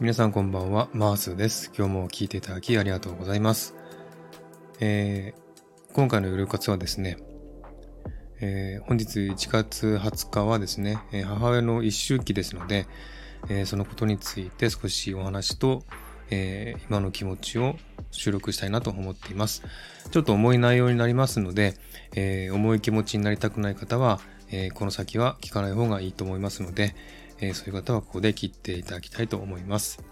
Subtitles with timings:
[0.00, 1.72] 皆さんこんばんは、マースです。
[1.76, 3.74] 今日も聞いていただきありがとうございます。
[4.78, 7.16] えー、今回の夜活はですね、
[8.40, 12.86] えー、本日1月20日はですね、え母親の一周期ですので、
[13.48, 15.82] え、そのことについて少しお話と、
[16.30, 17.74] え、今の気持ちを
[18.12, 19.64] 収録したいなと思っています。
[20.12, 21.74] ちょっと重い内容になりますので、
[22.14, 24.20] え、重い気持ちになりたくない方は、
[24.52, 26.94] えこの先は聞かない方がいいと思いますので、
[27.40, 30.02] えそういう方はここで切っていただきたいと思います。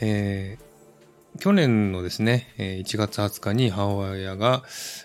[0.00, 4.62] えー、去年のですね、1月20日に母親が、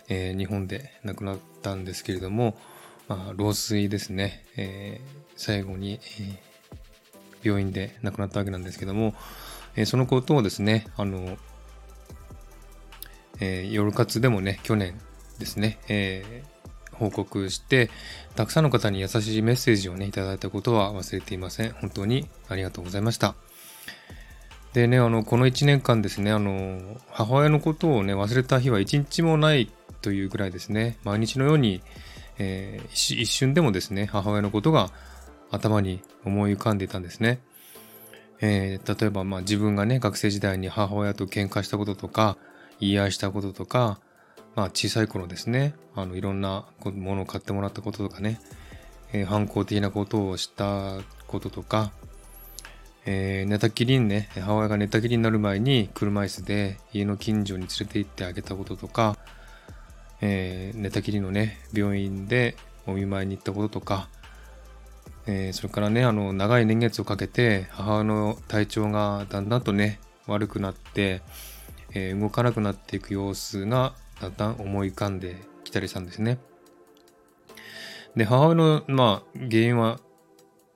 [0.10, 2.58] えー、日本で亡くなったんですけれども、
[3.08, 5.02] まあ、老衰ですね、え、
[5.36, 6.42] 最後に、え
[7.44, 9.14] 病院で亡くなったわけなんですけども、
[9.76, 11.38] えそのことをですね、あの、
[13.42, 15.00] え夜活でもね、去年
[15.40, 16.44] ですね、え
[17.04, 17.90] 報告して、
[18.36, 21.74] たくさんの方に優しいメッセージをね、いただいたことは忘れていません。
[21.74, 23.36] 本当にありがとうございました。
[24.74, 26.80] でね、あの、この1年間ですね、あの、
[27.12, 31.82] 母親のことをね、忘れた日は1日もないというぐらいですね、毎日のように、
[32.40, 34.90] えー、一瞬でもですね、母親のことが
[35.52, 37.40] 頭に思い浮かんでいたんですね。
[38.42, 42.38] えー、例えば、まあ自分がね、学生時代に母親と喧嘩したこととか、
[42.80, 44.00] 言い合いしたこととか、
[44.56, 48.40] まあ小さい頃ですね、あの、いろんなものを買ってもらったこととかね、
[49.12, 51.92] えー、反抗的なことをしたこととか、
[53.06, 59.18] えー、寝たきりにね、母親が寝たきりになる前に車椅子で家の近所に連れて行ってあげたこととか、
[60.22, 62.56] えー、寝たきりのね、病院で
[62.88, 64.08] お見舞いに行ったこととか、
[65.26, 71.22] えー、それからね、あの、長い年月をかけて母親の体調がだんだんとね、悪くなって、
[71.94, 73.94] えー、動かなくなっていく様子が
[74.24, 76.38] だんだん思い浮かんできたりしたんですね。
[78.16, 80.00] で、母親の、まあ、原因は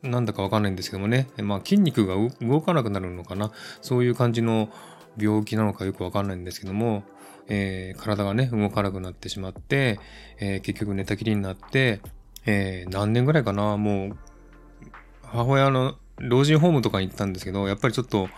[0.02, 4.70] なんだかわかんないんですけどもね、まあ、筋肉が動かなくなるのかな、そういう感じの
[5.18, 7.04] 病気なのかよくわかんないんですけども、
[7.48, 10.00] えー、体がね、動かなくなってしまって、
[10.40, 12.02] えー、結局寝たきりになって、
[12.46, 14.18] えー、何年ぐらいかな、もう、
[15.24, 18.30] 母親の老人ホームとかに行ったんですけど、やっぱりちょっと、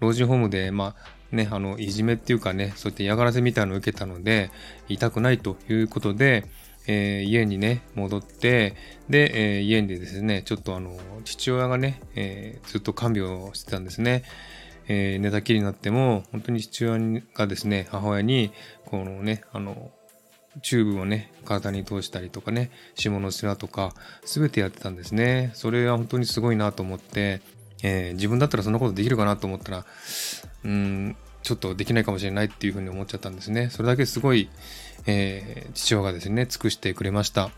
[0.00, 4.50] 老人ホームで、まあ、ね、あの、いじめっていうかね、そういった嫌がらせみたいなのを受けたので、
[4.88, 6.44] 痛くないということで、
[6.86, 8.74] えー、家にね、戻って、
[9.08, 14.24] で、えー、家にですね、ちょっとあの、父親がね、えー、ずっと看病してたんですね。
[14.88, 18.52] え寝たきりになっても、本当に父親がですね、母親に、
[18.84, 19.92] このね、あの、
[20.60, 23.94] チューブをね、体に通したりとかね、下の世話とか、
[24.24, 25.52] すべてやってたんですね。
[25.54, 27.40] それは本当にすごいなと思って、
[27.82, 29.86] え自分だったらそんなことできるかなと思ったら、
[30.64, 33.70] うん、ちょっとできないかもしれないっていうふうに思っちゃったんですね。
[33.70, 34.48] それだけすごい、
[35.06, 37.50] えー、父親がですね、尽くしてくれました。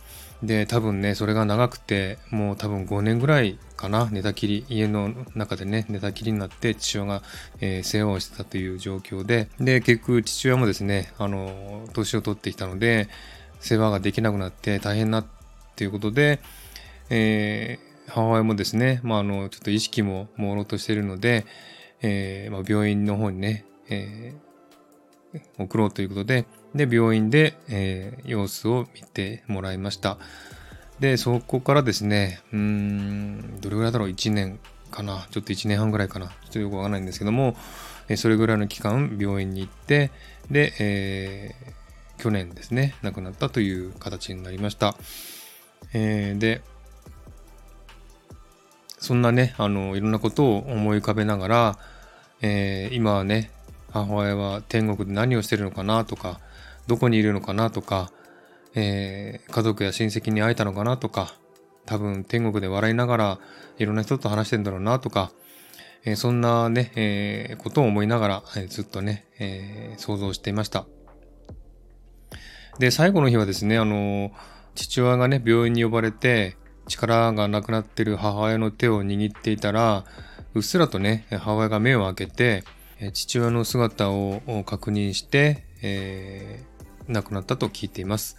[0.42, 7.22] で、多分ね、それが長くて、もう多分5年ぐらいかな、寝たきり、家の中でね、寝たきりになって父親が、
[7.60, 13.09] えー、世話をしてたという状況で、で、結局父親もですね、あの、年を取ってきたので、
[13.60, 15.26] 世話ができなくなって大変なっ
[15.76, 16.41] ていうことで、
[17.10, 21.47] えー、母親もですね、まあ、あの、ちょっと意識も朦朧としているので、
[22.06, 26.44] えー、まあ、病院の方にね、えー、送ろうということで、
[26.75, 30.19] で、病院で、えー、様子を見てもらいました。
[31.00, 34.59] で、そこからですね、うん、どれぐらいだろう ?1 年
[34.91, 37.56] かなちょっと1年半ぐらいかなちょっとよくわかんないんですけども、
[38.09, 40.10] えそれぐらいの期間、病院に行って、
[40.50, 44.94] で、えー、去年ですね、亡くなったという形になりました。
[45.94, 46.60] えー、で、
[48.98, 51.78] そんなね、あの、いろんなことを思い浮かべながら、
[52.47, 53.50] えー、今はね、
[53.91, 56.41] 母親は天国で何をしてるのかなとか、
[56.87, 58.12] どこにいるのかなとか、
[58.75, 61.34] えー、家族や親戚に会えたのかなとか、
[61.87, 63.38] 多分天国で笑いながら
[63.78, 65.32] いろんな人と話してんだろうなとか、
[66.05, 70.84] えー、そんなね、えー、ことを思いながら、えー、ずっとね、え想像していました。
[72.78, 74.32] で、最後の日はですね、あの
[74.75, 76.58] 父親がね、病院に呼ばれて、
[76.88, 80.05] 力がなくなってる母親の手を握っていたら、
[80.54, 82.64] うっすらとね、母親が目を開けて、
[83.12, 88.36] 父親の姿を確認して、えー、亡くなったと聞いています。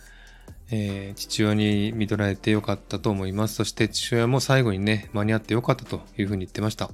[0.72, 3.56] えー、父親に見とられてよかったと思います。
[3.56, 6.90] そして父親も最後にね、間に合ってよかったというふうに言ってました。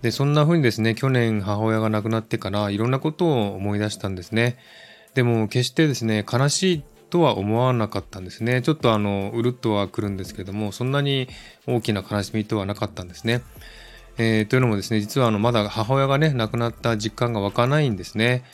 [0.00, 4.56] で、そんな風にですね、去年母親が亡くなってからいろんなことを思い出したんですね。
[5.14, 8.62] でも決してですね、悲しいとは思わなかったんですね。
[8.62, 11.28] ちょっとあの、うるっとは来るんですけども、そんなに
[11.66, 13.42] 大きな悲しみとはなかったんですね。
[14.18, 18.44] えー、というのもですね、実はあの、まだ母親がね、亡くなった実感が湧かないんですね。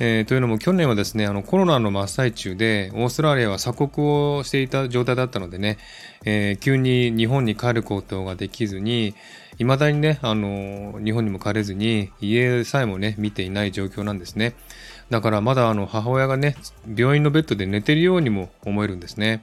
[0.00, 3.90] えー、というのも去年はですね、あのコロナの真っ最中で、オーストラリアは鎖国
[4.38, 5.78] をしていた状態だったのでね、
[6.24, 9.14] えー、急に日本に帰ることができずに、
[9.58, 14.54] 未だにね、あの、日本にも帰れずに、家さえもね、見ていない状況なんですね。
[15.10, 16.54] だからまだあの母親がね、
[16.94, 19.42] 病院のベッドで寝てるようにも思えるんですね。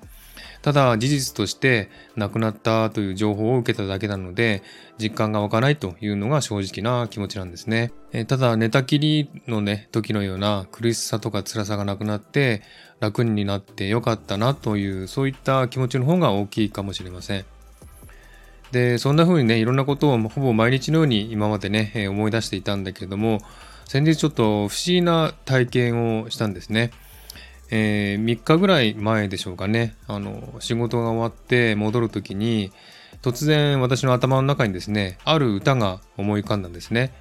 [0.66, 4.64] ただ事実として亡くなったという情報を受けただけなので
[5.00, 7.92] 実感が湧かないというのが正直な気持ちなんですね。
[8.12, 12.64] えただ寝たきりのね時のような苦しさとか辛さがなくなって
[13.00, 17.46] 楽になってよかったなというそういった気持ちの方が大きいかもしれません。
[18.72, 23.38] でそんな風にねいろんなことをほぼ毎日のように今までね思い出していたんだけれども
[23.86, 26.90] 先日ちょっと不思議な体験をしたんですね。
[27.72, 32.72] えー、3日ぐらい前でしょうかねあの仕事が終わって戻る時に
[33.22, 37.12] 突然私の頭の中にですねある歌が思い浮かんだんですね、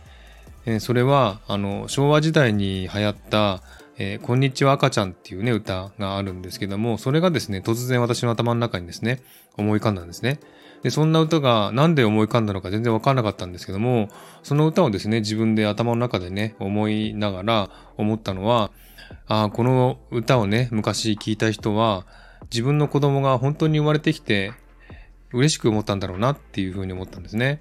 [0.67, 3.62] えー、それはあの昭和時代に流行った
[3.96, 9.23] えー、こんにちは赤ちゃんっていうね、歌があるんですけども、それがですね、突然私の頭の中にですね、
[9.56, 10.40] 思い浮かんだんですね。
[10.82, 14.08] で、そんな歌が何で思い浮かんだのか全然わからなかったんですけども、
[14.43, 18.73] その歌をですね、自分で頭の中でね、思いながら思ったのは、
[19.27, 22.06] ああこの歌をね、昔聞いた人は、
[22.51, 24.53] 自分の子供が本当に生まれてきて、
[25.33, 27.61] 嬉しく思ったんだろうなっていうふうに思ったんですね。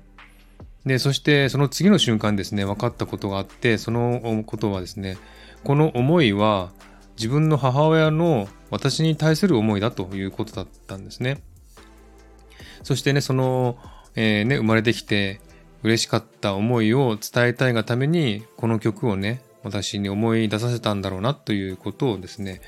[0.86, 5.18] で、そしてその次の瞬間ですね、分かったことがあって、そのことはですね、
[5.64, 6.72] この思いは
[7.16, 11.42] 自分の母親の私に対する思いだということだったんですね。
[12.84, 13.78] そしてね、その、
[14.16, 15.40] えー、ね、生まれてきて
[15.84, 22.62] 嬉しかった思いを伝えたいがために、この曲をね、私に思い出させたんだろうなということをですね、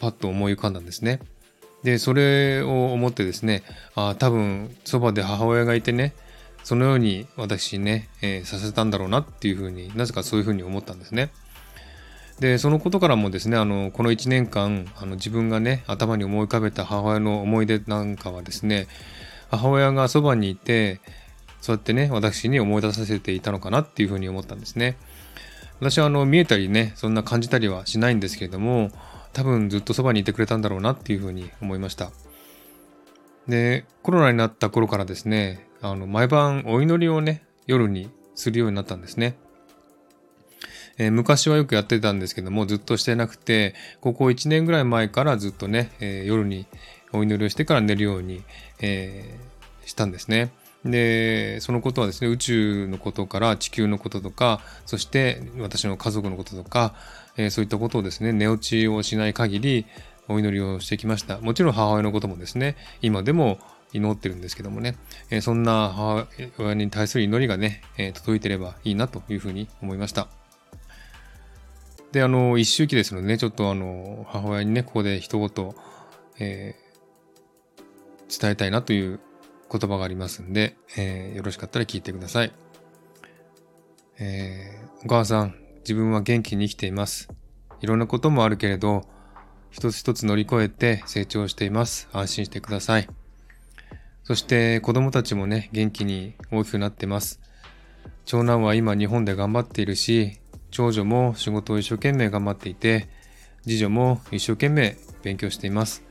[0.00, 1.20] パッと思い浮かんだんですね。
[1.82, 3.62] で、それを思ってですね、
[3.94, 6.14] ああ多分そばで母親がいてね、
[6.62, 11.30] そのように私ね、えー、させたんだろうなっていうふうになぜかそういうふうに思ったんですね。
[12.40, 18.88] で、そのことからもですね、あの、この1年間、あの自分がね、頭に思い浮かべた母親の思い出なんかはですね、
[19.50, 21.00] 母親がそばにいて、
[21.60, 24.96] そうやってね、私に思い出させていたのかなっていうふうに思ったんですね。
[25.80, 28.90] 私はあの見えたりねそんな感じたりはしないんですけれども
[29.32, 32.10] 多分ずっとそばにいてくれたんだろうなっていうふうに思いました
[33.48, 39.36] でコロナになった頃からですねあの毎晩お祈りをね夜にするようになったんですね
[40.96, 46.66] えー、昔はよくやってたんですけどもずっとしてなくてここ1年ぐらい前からずっとね、えー、夜に
[47.12, 48.42] お祈りをしてから寝るように、
[48.80, 50.52] えー、したんですね。
[50.84, 56.94] でそのことはですね宇宙のことから地球のこととかそして私の家族のこととか、
[57.36, 59.86] えー、そういったことをですね寝落ちをしない限り
[60.28, 61.38] お祈りをしてきました。
[61.40, 63.58] もちろん母親のこともですね今でも
[63.92, 64.96] 祈ってるんですけどもね、
[65.30, 66.26] えー、そんな母
[66.58, 70.28] 親に対する祈りがね、えー、届いてればいいなというふうに思いました。
[72.12, 75.72] であの一周期ですのでねちょっとあの母親にねここで一言、
[76.38, 76.76] え
[78.28, 79.20] 伝えたいなという
[79.70, 82.52] 言葉がありますんで、えー、よろしかったら聞いてください。
[84.18, 87.28] えー、お母さん、自分は元気に生きています。
[87.80, 89.06] いろんなこともあるけれど、
[89.70, 92.08] 一つ一つ乗り越えて成長しています。
[92.12, 93.08] 安心してください。
[94.22, 97.40] そして子供たちもね、元気に大きくなってます。
[98.24, 100.40] 長男は今日本で頑張っているし、
[100.70, 103.08] 長女も仕事を一生懸命頑張っていて、
[103.64, 106.04] 次女も一生懸命勉強しています。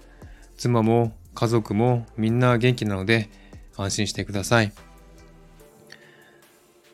[0.57, 3.29] 妻も家族もみんな元気なので、
[3.77, 4.71] 安心してください。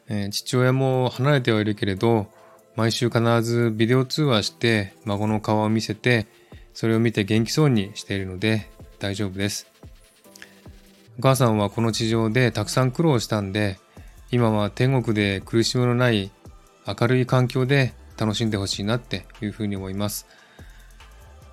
[0.07, 2.27] えー、父親も離れてはいるけれど、
[2.75, 6.27] 毎週必ずビデオ通話して孫の顔を見せて、
[6.73, 8.69] それを見て元気そうにしているので
[8.99, 9.67] 大丈夫です。
[11.19, 13.77] お母さんはこの地上でたくさん苦労したんで、
[14.31, 16.31] 今は天国で苦しみのない
[16.87, 20.27] 明るい環境で楽しんでほしいなっていうふうに思います。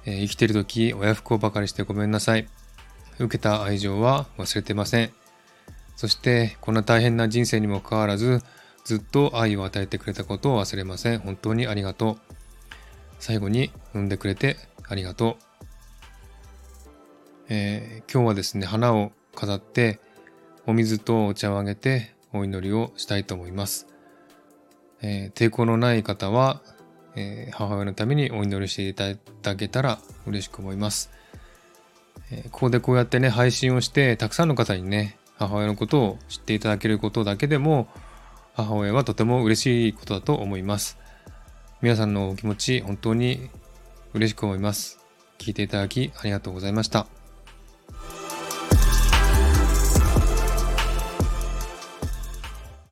[0.04, 2.48] えー、生きてる時親不孝ばかりしてごめんなさい。
[3.18, 5.10] 受けた愛情は忘れてません。
[5.96, 8.42] そしてこんな大変な人生にもかかわらず
[8.84, 11.18] ずっと愛を与えてくれたことを忘れません。
[11.18, 12.18] 本当にありがとう。
[13.18, 14.56] 最後に産んでくれて
[14.86, 15.46] ありがとう。
[17.48, 20.00] えー、今日はですね、花を飾って
[20.66, 23.86] お水とお茶をあげてお祈りをしたいと思います。
[25.02, 26.62] えー、抵抗のない方は、
[27.14, 31.10] えー、母親のためにお祈りしていただけたら嬉しく思います。
[32.30, 37.88] えここでこうやってね、配信をして、たくさんの方にね、母親のことを知っていただけることだけでも、
[38.54, 40.98] 母親はとても嬉しいことだと思います。
[41.82, 43.50] 皆さんのお気持ち、本当に
[44.14, 44.98] 嬉しく思います。
[45.38, 47.25] 聞いていただきありがとうございました。